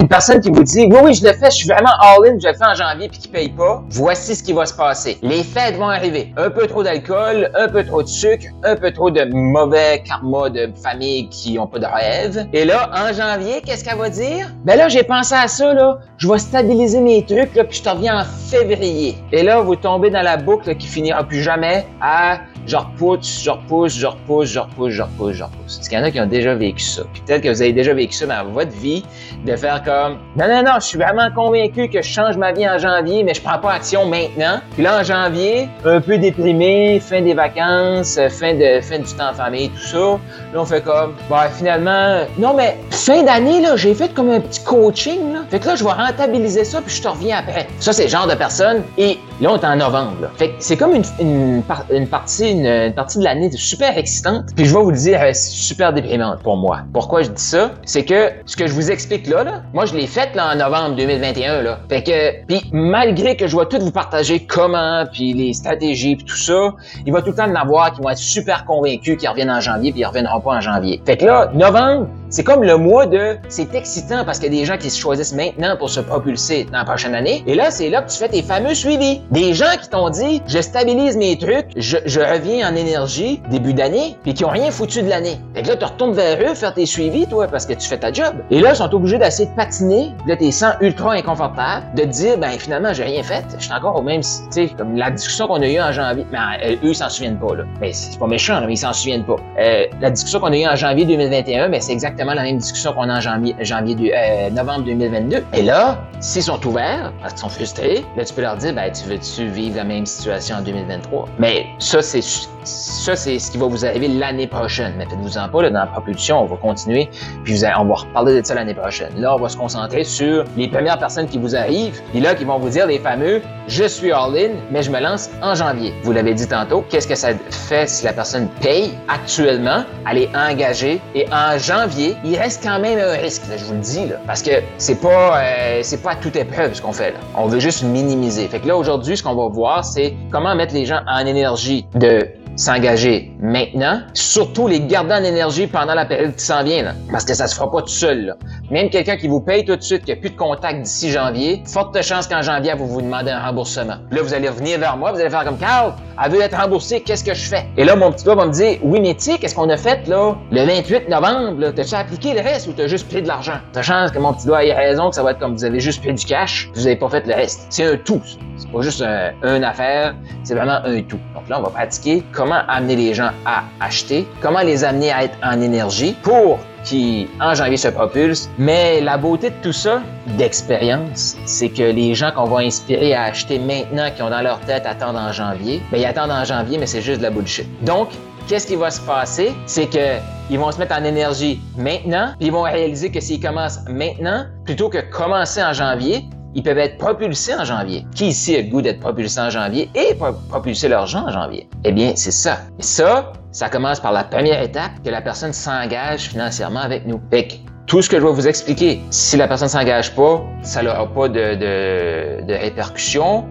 [0.00, 2.48] une personne qui vous dit oui oui je le fais, je suis vraiment all-in, je
[2.48, 5.18] le fais en janvier puis qui paye pas, voici ce qui va se passer.
[5.22, 6.32] Les fêtes vont arriver.
[6.36, 10.50] Un peu trop d'alcool, un peu trop de sucre, un peu trop de mauvais karma
[10.50, 12.46] de famille qui ont pas de rêve.
[12.52, 14.48] Et là en janvier, qu'est-ce qu'elle va dire?
[14.64, 17.82] Ben là j'ai pensé à ça là, je vais stabiliser mes trucs là puis je
[17.82, 19.16] te reviens en février.
[19.32, 23.50] Et là vous tombez dans la boucle qui finira plus jamais à je repousse, je
[23.50, 25.76] repousse, je repousse, je repousse, je repousse, je repousse.
[25.76, 27.02] Parce qu'il y en a qui ont déjà vécu ça?
[27.12, 29.04] Puis peut-être que vous avez déjà vécu ça dans votre vie,
[29.44, 32.68] de faire comme non, non, non, je suis vraiment convaincu que je change ma vie
[32.68, 34.60] en janvier, mais je prends pas action maintenant.
[34.74, 39.30] Puis là, en janvier, un peu déprimé, fin des vacances, fin de fin du temps
[39.30, 39.98] en famille, tout ça.
[39.98, 44.40] Là, on fait comme bah finalement, non, mais fin d'année, là, j'ai fait comme un
[44.40, 45.32] petit coaching.
[45.32, 45.40] Là.
[45.50, 47.66] Fait que là, je vais rentabiliser ça, puis je te reviens après.
[47.78, 48.82] Ça, c'est le genre de personne.
[48.98, 50.22] Et là, on est en novembre.
[50.22, 50.30] Là.
[50.36, 54.46] Fait que c'est comme une, une, partie une, partie de l'année super excitante.
[54.56, 56.80] Puis je vais vous dire, elle super déprimante pour moi.
[56.92, 57.72] Pourquoi je dis ça?
[57.84, 60.56] C'est que ce que je vous explique là, là moi je l'ai fait là en
[60.56, 61.62] novembre 2021.
[61.62, 61.78] Là.
[61.88, 66.24] Fait que, puis malgré que je vais tout vous partager comment, puis les stratégies, puis
[66.24, 69.28] tout ça, il va tout le temps en avoir qui vont être super convaincus qu'ils
[69.28, 71.02] reviennent en janvier, puis ils reviendront pas en janvier.
[71.04, 74.60] Fait que là, novembre, c'est comme le mois de c'est excitant parce qu'il y a
[74.60, 77.44] des gens qui se choisissent maintenant pour se propulser dans la prochaine année.
[77.46, 79.20] Et là, c'est là que tu fais tes fameux suivis.
[79.30, 83.74] Des gens qui t'ont dit je stabilise mes trucs, je, je reviens en énergie début
[83.74, 85.38] d'année, puis qui ont rien foutu de l'année.
[85.54, 87.98] Fait que là, tu retournes vers eux, faire tes suivis, toi, parce que tu fais
[87.98, 88.34] ta job.
[88.50, 90.12] Et là, ils sont obligés d'essayer de patiner.
[90.26, 93.44] Là, t'es sens ultra inconfortable, de te dire, ben finalement, j'ai rien fait.
[93.58, 96.24] Je suis encore au même, tu sais, comme la discussion qu'on a eue en janvier.
[96.32, 97.64] Mais euh, eux, ils s'en souviennent pas, là.
[97.80, 99.36] Mais c'est pas méchant, mais ils s'en souviennent pas.
[99.58, 102.92] Euh, la discussion qu'on a eue en janvier 2021, mais c'est exactement la même discussion
[102.92, 105.44] qu'on a en janvier, euh, novembre 2022.
[105.52, 108.90] Et là, s'ils sont ouverts, parce qu'ils sont frustrés, là, tu peux leur dire, ben,
[108.92, 111.28] tu veux-tu vivre la même situation en 2023?
[111.38, 112.22] Mais ça, c'est
[112.64, 114.94] ça, c'est ce qui va vous arriver l'année prochaine.
[114.96, 117.08] Mais faites-vous-en pas, là, dans la propulsion, on va continuer,
[117.44, 119.12] puis vous on va reparler de ça l'année prochaine.
[119.16, 122.44] Là, on va se concentrer sur les premières personnes qui vous arrivent, puis là, qui
[122.44, 125.92] vont vous dire les fameux «je suis all-in, mais je me lance en janvier».
[126.02, 130.36] Vous l'avez dit tantôt, qu'est-ce que ça fait si la personne paye actuellement, elle est
[130.36, 134.42] engagée, et en janvier, il reste quand même un risque, je vous le dis, parce
[134.42, 137.14] que c'est pas, euh, pas à toute épreuve ce qu'on fait.
[137.36, 138.46] On veut juste minimiser.
[138.48, 141.86] Fait que là, aujourd'hui, ce qu'on va voir, c'est comment mettre les gens en énergie
[141.94, 147.24] de s'engager maintenant, surtout les garder en énergie pendant la période qui s'en vient, parce
[147.24, 148.36] que ça se fera pas tout seul.
[148.70, 151.62] Même quelqu'un qui vous paye tout de suite, qui a plus de contact d'ici janvier,
[151.66, 153.96] forte chance qu'en janvier, vous vous demandez un remboursement.
[154.10, 157.00] Là, vous allez revenir vers moi, vous allez faire comme Carl, elle veut être remboursée,
[157.00, 157.66] qu'est-ce que je fais?
[157.76, 159.76] Et là, mon petit doigt va me dire, oui, mais tu sais, qu'est-ce qu'on a
[159.76, 163.58] fait là, le 28 novembre, t'as-tu appliqué le reste ou t'as juste pris de l'argent?
[163.72, 165.80] T'as chance que mon petit doigt ait raison, que ça va être comme vous avez
[165.80, 167.66] juste pris du cash, vous avez pas fait le reste.
[167.70, 168.22] C'est un tout.
[168.56, 170.14] C'est pas juste un, une affaire,
[170.44, 171.18] c'est vraiment un tout.
[171.34, 175.24] Donc là, on va pratiquer comment amener les gens à acheter, comment les amener à
[175.24, 178.50] être en énergie pour qui, en janvier, se propulsent.
[178.58, 180.02] Mais la beauté de tout ça,
[180.38, 184.60] d'expérience, c'est que les gens qu'on va inspirer à acheter maintenant, qui ont dans leur
[184.60, 187.66] tête attendre en janvier, ben ils attendent en janvier, mais c'est juste de la bullshit.
[187.84, 188.08] Donc,
[188.48, 189.52] qu'est-ce qui va se passer?
[189.66, 190.18] C'est que
[190.50, 194.44] ils vont se mettre en énergie maintenant, puis ils vont réaliser que s'ils commencent maintenant,
[194.64, 198.04] plutôt que commencer en janvier, ils peuvent être propulsés en janvier.
[198.14, 200.14] Qui ici a le goût d'être propulsé en janvier et
[200.50, 201.68] propulser leur gens en janvier?
[201.84, 202.58] Eh bien, c'est ça.
[202.78, 207.20] Et ça, ça commence par la première étape, que la personne s'engage financièrement avec nous.
[207.30, 207.54] Fait que
[207.86, 211.28] tout ce que je vais vous expliquer, si la personne s'engage pas, ça n'aura pas
[211.28, 213.44] de, de, de répercussions.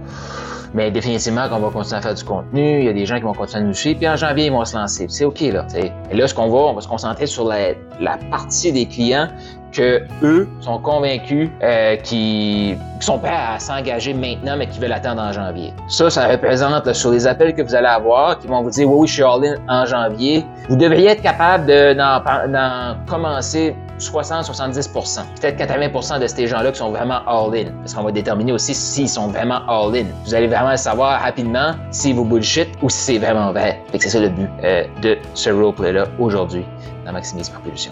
[0.73, 3.23] Mais définitivement qu'on va continuer à faire du contenu, il y a des gens qui
[3.23, 5.05] vont continuer à nous suivre, puis en janvier, ils vont se lancer.
[5.09, 5.67] C'est OK, là.
[5.75, 9.27] Et là, ce qu'on va, on va se concentrer sur la, la partie des clients
[9.71, 15.21] que eux sont convaincus euh, qui, sont prêts à s'engager maintenant, mais qui veulent attendre
[15.21, 15.73] en janvier.
[15.87, 18.95] Ça, ça représente sur les appels que vous allez avoir, qui vont vous dire oui,
[18.99, 20.45] oui, je suis all-in en janvier.
[20.69, 26.91] Vous devriez être capable de d'en commencer 60-70% peut-être 80% de ces gens-là qui sont
[26.91, 27.71] vraiment all-in.
[27.79, 30.05] Parce qu'on va déterminer aussi s'ils sont vraiment all-in.
[30.25, 33.79] Vous allez vraiment savoir rapidement si vous bullshit ou si c'est vraiment vrai.
[33.93, 36.65] c'est ça le but euh, de ce roleplay-là aujourd'hui
[37.05, 37.91] dans Maximise Propulsion.